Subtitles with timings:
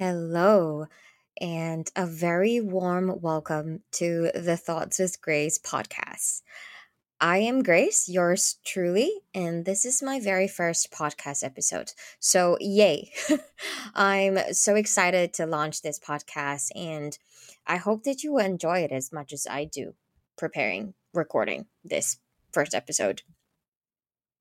[0.00, 0.86] Hello,
[1.40, 6.42] and a very warm welcome to the Thoughts with Grace podcast.
[7.20, 11.92] I am Grace, yours truly, and this is my very first podcast episode.
[12.18, 13.12] So, yay!
[13.94, 17.16] I'm so excited to launch this podcast, and
[17.66, 19.94] I hope that you will enjoy it as much as I do
[20.38, 22.18] preparing, recording this
[22.52, 23.22] first episode.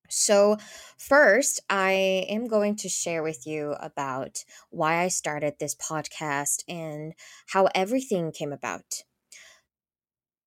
[0.10, 0.58] So,
[0.98, 7.14] first, I am going to share with you about why I started this podcast and
[7.48, 9.04] how everything came about.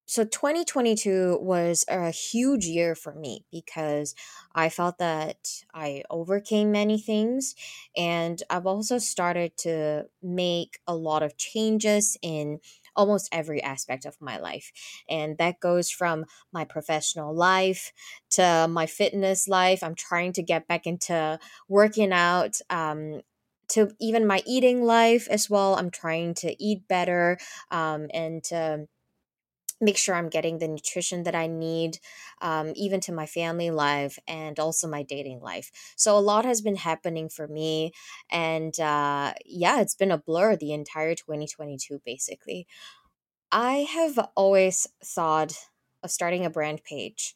[0.06, 4.14] So, 2022 was a huge year for me because
[4.54, 7.54] I felt that I overcame many things,
[7.96, 12.58] and I've also started to make a lot of changes in
[12.96, 14.72] almost every aspect of my life.
[15.08, 17.92] And that goes from my professional life
[18.30, 19.82] to my fitness life.
[19.82, 21.38] I'm trying to get back into
[21.68, 22.60] working out.
[22.70, 23.22] Um,
[23.68, 25.76] to even my eating life as well.
[25.76, 27.38] I'm trying to eat better
[27.70, 28.88] um, and to
[29.80, 31.98] make sure I'm getting the nutrition that I need,
[32.42, 35.70] um, even to my family life and also my dating life.
[35.96, 37.92] So a lot has been happening for me.
[38.30, 42.66] And uh, yeah, it's been a blur the entire 2022, basically.
[43.52, 45.68] I have always thought
[46.02, 47.34] of starting a brand page,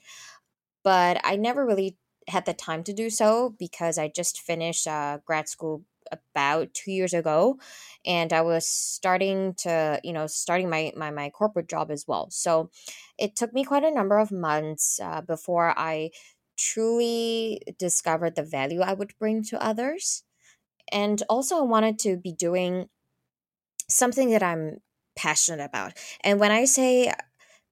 [0.82, 1.98] but I never really
[2.28, 6.90] had the time to do so because I just finished uh, grad school about two
[6.90, 7.58] years ago
[8.04, 12.30] and i was starting to you know starting my my, my corporate job as well.
[12.30, 12.70] So
[13.18, 16.10] it took me quite a number of months uh, before i
[16.56, 20.24] truly discovered the value i would bring to others.
[20.92, 22.88] And also i wanted to be doing
[23.88, 24.80] something that i'm
[25.16, 25.92] passionate about.
[26.22, 27.12] And when I say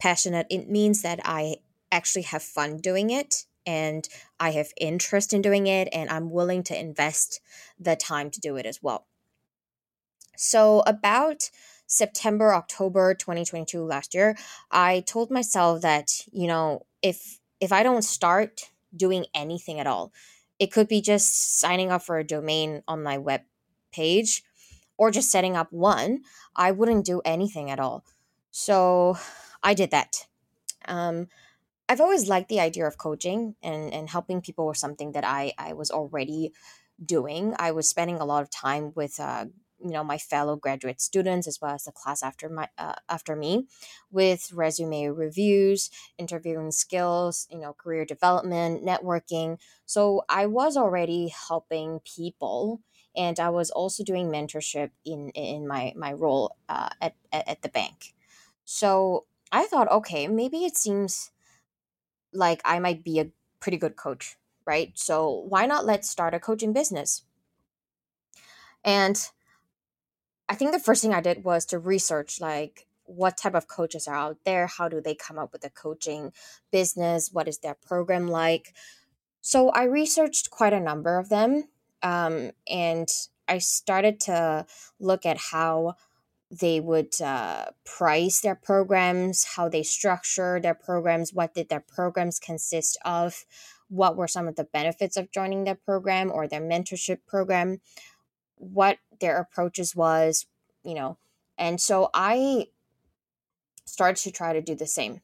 [0.00, 1.56] passionate, it means that I
[1.90, 4.08] actually have fun doing it and
[4.40, 7.40] I have interest in doing it and I'm willing to invest
[7.78, 9.06] the time to do it as well.
[10.36, 11.50] So, about
[11.86, 14.36] September, October 2022 last year,
[14.70, 20.12] I told myself that, you know, if if I don't start doing anything at all,
[20.58, 23.42] it could be just signing up for a domain on my web
[23.92, 24.42] page
[24.96, 26.22] or just setting up one,
[26.56, 28.04] I wouldn't do anything at all.
[28.50, 29.16] So
[29.62, 30.26] I did that.
[30.86, 31.28] Um,
[31.92, 35.52] I've always liked the idea of coaching and, and helping people with something that I,
[35.58, 36.52] I was already
[37.04, 37.54] doing.
[37.58, 39.46] I was spending a lot of time with uh,
[39.80, 43.34] you know my fellow graduate students as well as the class after my uh, after
[43.34, 43.66] me
[44.10, 52.00] with resume reviews interviewing skills you know career development networking so i was already helping
[52.00, 52.80] people
[53.14, 57.62] and I was also doing mentorship in in my my role uh, at, at at
[57.62, 58.14] the bank.
[58.64, 61.31] So I thought, okay, maybe it seems
[62.32, 64.92] like I might be a pretty good coach, right?
[64.94, 67.22] So why not let's start a coaching business?
[68.84, 69.16] And
[70.48, 74.06] I think the first thing I did was to research like what type of coaches
[74.06, 76.32] are out there, how do they come up with a coaching
[76.70, 78.74] business, what is their program like.
[79.40, 81.64] So I researched quite a number of them
[82.02, 83.08] um, and
[83.48, 84.66] I started to
[84.98, 85.96] look at how
[86.52, 92.38] they would uh, price their programs, how they structure their programs, what did their programs
[92.38, 93.46] consist of,
[93.88, 97.80] what were some of the benefits of joining their program or their mentorship program,
[98.56, 100.46] what their approaches was,
[100.84, 101.16] you know.
[101.56, 102.66] And so I
[103.86, 105.22] started to try to do the same.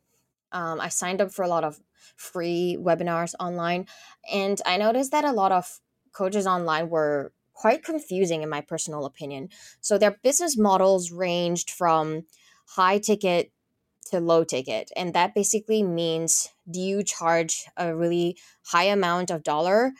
[0.50, 1.78] Um, I signed up for a lot of
[2.16, 3.86] free webinars online,
[4.32, 5.80] and I noticed that a lot of
[6.12, 9.48] coaches online were quite confusing in my personal opinion.
[9.80, 12.22] So their business models ranged from
[12.76, 13.50] high ticket
[14.10, 14.92] to low ticket.
[14.96, 19.92] And that basically means do you charge a really high amount of dollar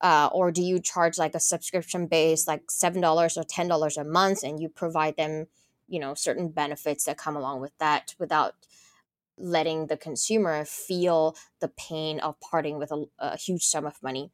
[0.00, 3.02] uh, or do you charge like a subscription base like $7
[3.36, 5.46] or $10 a month and you provide them
[5.88, 8.54] you know certain benefits that come along with that without
[9.36, 14.30] letting the consumer feel the pain of parting with a, a huge sum of money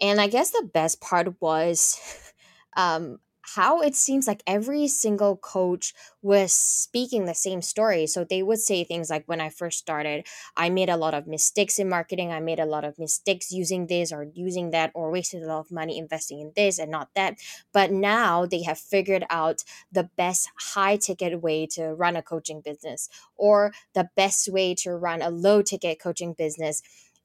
[0.00, 2.00] and I guess the best part was
[2.76, 3.18] um,
[3.54, 5.92] how it seems like every single coach
[6.22, 8.06] was speaking the same story.
[8.06, 10.26] So they would say things like, when I first started,
[10.56, 12.32] I made a lot of mistakes in marketing.
[12.32, 15.60] I made a lot of mistakes using this or using that, or wasted a lot
[15.60, 17.38] of money investing in this and not that.
[17.72, 19.62] But now they have figured out
[19.92, 24.92] the best high ticket way to run a coaching business or the best way to
[24.96, 26.82] run a low ticket coaching business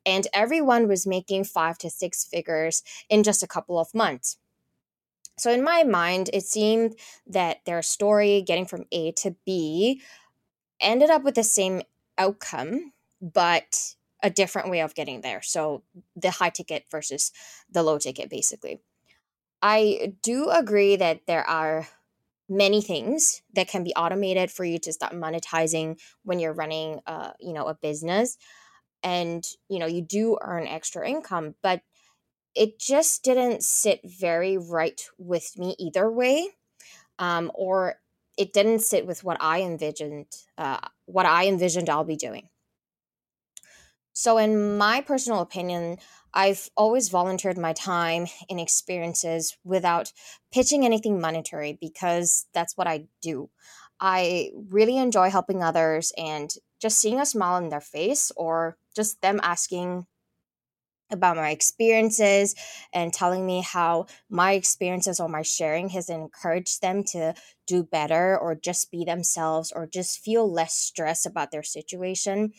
[0.09, 4.37] and everyone was making five to six figures in just a couple of months.
[5.37, 6.95] So, in my mind, it seemed
[7.27, 10.01] that their story getting from A to B
[10.81, 11.81] ended up with the same
[12.17, 12.91] outcome,
[13.21, 15.41] but a different way of getting there.
[15.41, 15.83] So
[16.15, 17.31] the high ticket versus
[17.71, 18.81] the low ticket, basically.
[19.61, 21.87] I do agree that there are
[22.49, 27.31] many things that can be automated for you to start monetizing when you're running uh,
[27.39, 28.37] you know a business
[29.03, 31.81] and you know you do earn extra income but
[32.55, 36.49] it just didn't sit very right with me either way
[37.19, 37.95] um, or
[38.37, 42.49] it didn't sit with what i envisioned uh, what i envisioned i'll be doing
[44.13, 45.97] so in my personal opinion
[46.33, 50.13] I've always volunteered my time and experiences without
[50.51, 53.49] pitching anything monetary because that's what I do.
[53.99, 59.21] I really enjoy helping others and just seeing a smile on their face or just
[59.21, 60.07] them asking
[61.11, 62.53] about my experiences
[62.93, 67.33] and telling me how my experiences or my sharing has encouraged them to
[67.65, 72.53] do better or just be themselves or just feel less stress about their situation.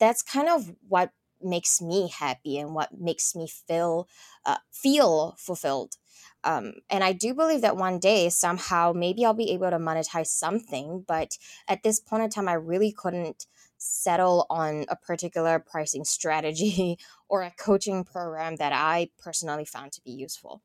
[0.00, 1.12] That's kind of what
[1.42, 4.08] makes me happy and what makes me feel
[4.46, 5.96] uh, feel fulfilled.
[6.44, 10.26] Um, and I do believe that one day somehow maybe I'll be able to monetize
[10.26, 13.46] something, but at this point in time, I really couldn't
[13.78, 16.98] settle on a particular pricing strategy
[17.28, 20.62] or a coaching program that I personally found to be useful.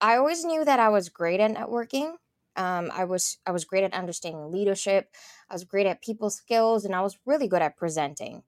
[0.00, 2.14] I always knew that I was great at networking.
[2.56, 5.10] Um, I was I was great at understanding leadership.
[5.48, 8.42] I was great at people skills, and I was really good at presenting.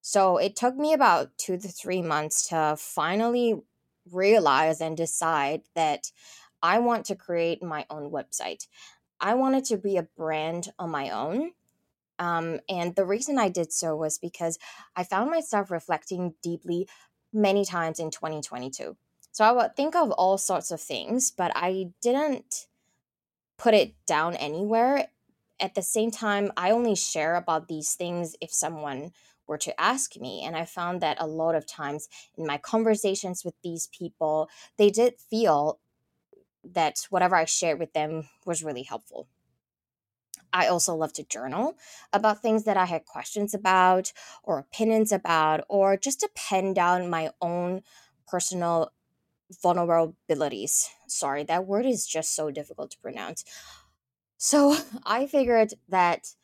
[0.00, 3.60] So it took me about two to three months to finally
[4.12, 6.10] realize and decide that
[6.62, 8.66] I want to create my own website.
[9.20, 11.52] I wanted to be a brand on my own.
[12.18, 14.58] Um, and the reason I did so was because
[14.96, 16.88] I found myself reflecting deeply
[17.32, 18.96] many times in 2022.
[19.30, 22.66] So I would think of all sorts of things, but I didn't
[23.56, 25.08] put it down anywhere.
[25.60, 29.12] At the same time, I only share about these things if someone
[29.48, 30.44] were to ask me.
[30.44, 34.90] And I found that a lot of times in my conversations with these people, they
[34.90, 35.80] did feel
[36.62, 39.26] that whatever I shared with them was really helpful.
[40.52, 41.76] I also love to journal
[42.12, 44.12] about things that I had questions about
[44.42, 47.82] or opinions about, or just to pen down my own
[48.26, 48.92] personal
[49.52, 50.88] vulnerabilities.
[51.06, 53.44] Sorry, that word is just so difficult to pronounce.
[54.36, 56.34] So I figured that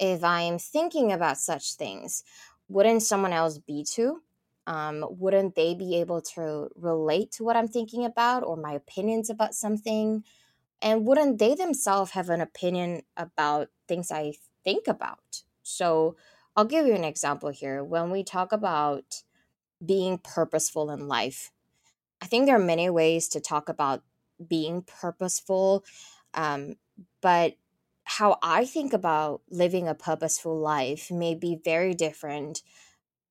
[0.00, 2.24] if I'm thinking about such things,
[2.68, 4.22] wouldn't someone else be too?
[4.66, 9.30] Um, wouldn't they be able to relate to what I'm thinking about or my opinions
[9.30, 10.24] about something?
[10.82, 15.42] And wouldn't they themselves have an opinion about things I think about?
[15.62, 16.16] So
[16.56, 17.84] I'll give you an example here.
[17.84, 19.22] When we talk about
[19.84, 21.52] being purposeful in life,
[22.22, 24.02] I think there are many ways to talk about
[24.46, 25.84] being purposeful,
[26.34, 26.74] um,
[27.22, 27.54] but
[28.10, 32.62] how I think about living a purposeful life may be very different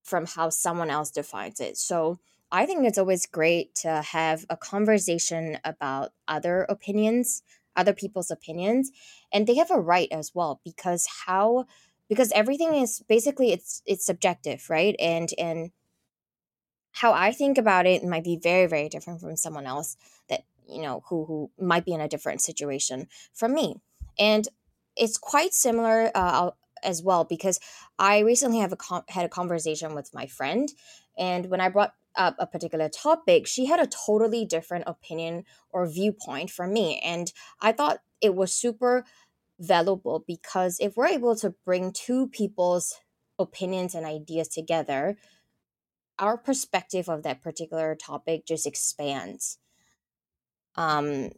[0.02, 1.76] from how someone else defines it.
[1.76, 2.18] So
[2.50, 7.42] I think it's always great to have a conversation about other opinions,
[7.76, 8.90] other people's opinions,
[9.30, 11.66] and they have a right as well because how
[12.08, 14.96] because everything is basically it's it's subjective, right?
[14.98, 15.72] And and
[16.92, 19.98] how I think about it might be very, very different from someone else
[20.30, 23.76] that, you know, who, who might be in a different situation from me.
[24.18, 24.48] And
[25.00, 26.50] it's quite similar uh,
[26.84, 27.58] as well because
[27.98, 30.70] I recently have a com- had a conversation with my friend.
[31.18, 35.86] And when I brought up a particular topic, she had a totally different opinion or
[35.86, 37.00] viewpoint from me.
[37.02, 39.04] And I thought it was super
[39.58, 43.00] valuable because if we're able to bring two people's
[43.38, 45.16] opinions and ideas together,
[46.18, 49.58] our perspective of that particular topic just expands.
[50.76, 51.30] Um,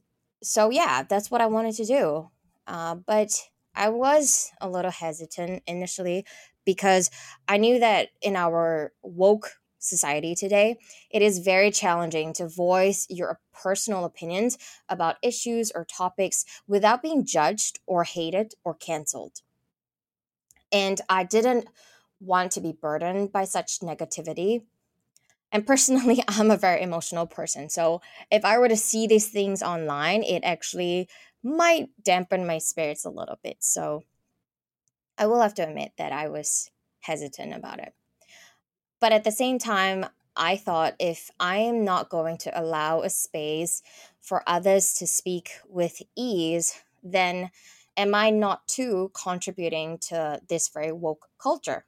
[0.42, 2.30] so yeah, that's what I wanted to do.
[2.66, 3.30] Uh, but
[3.74, 6.26] I was a little hesitant initially
[6.64, 7.10] because
[7.48, 10.76] I knew that in our woke society today,
[11.10, 17.24] it is very challenging to voice your personal opinions about issues or topics without being
[17.24, 19.40] judged or hated or canceled.
[20.70, 21.66] And I didn't
[22.20, 24.64] want to be burdened by such negativity.
[25.52, 27.68] And personally, I'm a very emotional person.
[27.68, 28.00] So
[28.30, 31.08] if I were to see these things online, it actually
[31.42, 33.56] might dampen my spirits a little bit.
[33.60, 34.04] So
[35.18, 36.70] I will have to admit that I was
[37.00, 37.94] hesitant about it.
[39.00, 40.06] But at the same time,
[40.36, 43.82] I thought if I am not going to allow a space
[44.20, 47.50] for others to speak with ease, then
[47.96, 51.84] am I not too contributing to this very woke culture?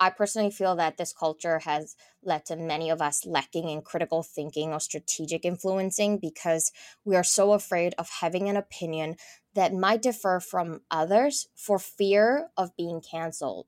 [0.00, 4.22] I personally feel that this culture has led to many of us lacking in critical
[4.22, 6.72] thinking or strategic influencing because
[7.04, 9.16] we are so afraid of having an opinion
[9.54, 13.66] that might differ from others for fear of being canceled.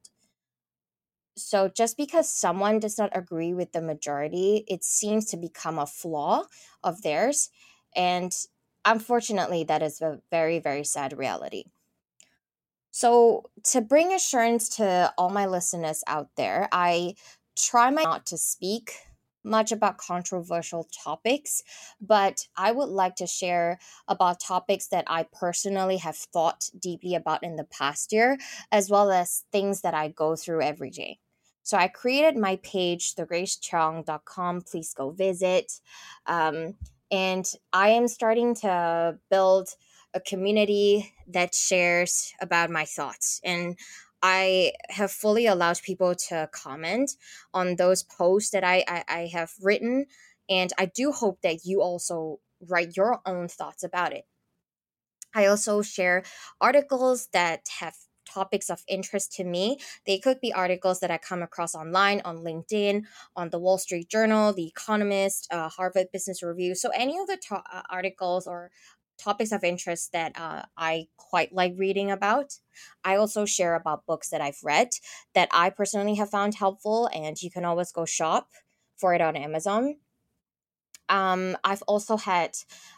[1.37, 5.87] So, just because someone does not agree with the majority, it seems to become a
[5.87, 6.45] flaw
[6.85, 7.49] of theirs.
[7.97, 8.33] And
[8.85, 11.65] unfortunately, that is a very, very sad reality.
[12.93, 17.15] So, to bring assurance to all my listeners out there, I
[17.57, 18.93] try my not to speak
[19.45, 21.63] much about controversial topics,
[22.01, 27.43] but I would like to share about topics that I personally have thought deeply about
[27.43, 28.39] in the past year,
[28.71, 31.19] as well as things that I go through every day.
[31.63, 34.63] So I created my page, thegracechong.com.
[34.63, 35.81] Please go visit.
[36.27, 36.75] Um,
[37.11, 39.69] and I am starting to build
[40.15, 43.41] a community that shares about my thoughts.
[43.45, 43.79] And
[44.23, 47.13] I have fully allowed people to comment
[47.53, 50.07] on those posts that I, I, I have written.
[50.49, 52.39] And I do hope that you also
[52.69, 54.25] write your own thoughts about it.
[55.35, 56.25] I also share
[56.61, 57.95] articles that have
[58.33, 59.79] topics of interest to me.
[60.07, 63.05] They could be articles that I come across online, on LinkedIn,
[63.37, 66.75] on the Wall Street Journal, The Economist, uh, Harvard Business Review.
[66.75, 68.71] So, any of the to- uh, articles or
[69.23, 72.55] topics of interest that uh, I quite like reading about.
[73.05, 74.89] I also share about books that I've read
[75.35, 78.49] that I personally have found helpful, and you can always go shop
[78.97, 79.97] for it on Amazon.
[81.09, 82.53] Um, I've also had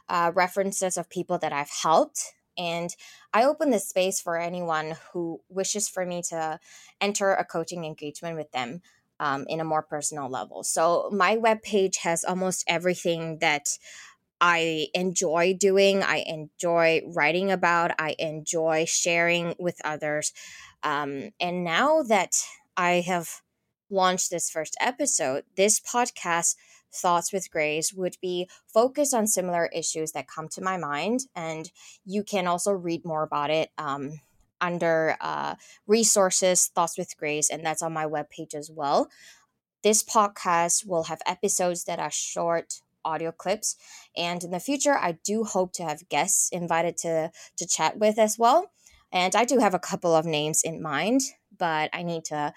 [0.08, 2.94] uh, references of people that I've helped and
[3.32, 6.58] I open this space for anyone who wishes for me to
[7.00, 8.82] enter a coaching engagement with them
[9.20, 10.62] um, in a more personal level.
[10.62, 13.68] So my webpage has almost everything that
[14.46, 20.34] I enjoy doing, I enjoy writing about, I enjoy sharing with others.
[20.82, 22.44] Um, and now that
[22.76, 23.40] I have
[23.88, 26.56] launched this first episode, this podcast
[26.92, 31.20] Thoughts with Grace would be focused on similar issues that come to my mind.
[31.34, 31.70] And
[32.04, 34.20] you can also read more about it um,
[34.60, 35.54] under uh,
[35.86, 39.08] resources, Thoughts with Grace, and that's on my webpage as well.
[39.82, 43.76] This podcast will have episodes that are short audio clips
[44.16, 48.18] and in the future i do hope to have guests invited to to chat with
[48.18, 48.70] as well
[49.12, 51.20] and i do have a couple of names in mind
[51.58, 52.52] but i need to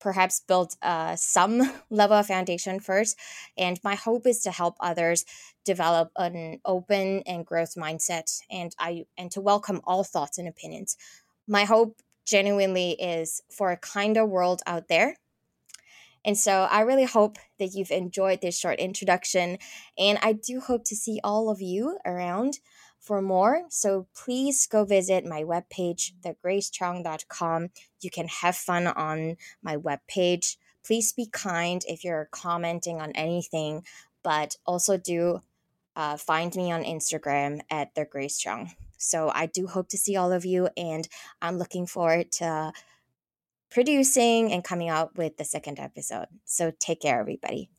[0.00, 3.18] perhaps build uh, some level of foundation first.
[3.56, 5.24] And my hope is to help others
[5.64, 10.96] develop an open and growth mindset and I and to welcome all thoughts and opinions.
[11.48, 15.16] My hope genuinely is for a kinder world out there.
[16.26, 19.58] And so I really hope that you've enjoyed this short introduction
[19.96, 22.58] and I do hope to see all of you around
[22.98, 23.62] for more.
[23.70, 27.68] So please go visit my webpage, thegracechong.com.
[28.00, 30.56] You can have fun on my webpage.
[30.84, 33.84] Please be kind if you're commenting on anything,
[34.24, 35.40] but also do
[35.94, 38.72] uh, find me on Instagram at the Grace Chong.
[38.98, 41.06] So I do hope to see all of you, and
[41.40, 42.72] I'm looking forward to
[43.70, 46.26] producing and coming out with the second episode.
[46.44, 47.70] So take care, everybody.